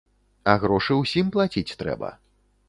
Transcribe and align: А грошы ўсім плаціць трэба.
А 0.53 0.55
грошы 0.63 0.97
ўсім 1.01 1.29
плаціць 1.37 1.75
трэба. 1.83 2.11